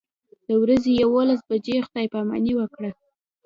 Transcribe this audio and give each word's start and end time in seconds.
د 0.47 0.49
ورځې 0.61 0.91
یوولس 1.01 1.41
بجې 1.49 1.75
خدای 1.85 2.07
پاماني 2.13 2.53
وکړه. 2.55 2.91